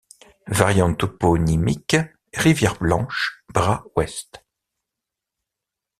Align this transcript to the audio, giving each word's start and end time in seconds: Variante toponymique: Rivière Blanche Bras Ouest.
Variante 0.47 0.97
toponymique: 0.97 1.95
Rivière 2.33 2.75
Blanche 2.79 3.43
Bras 3.53 3.83
Ouest. 3.95 4.43